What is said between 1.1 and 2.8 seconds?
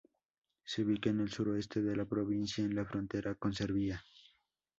en el suroeste de la provincia, en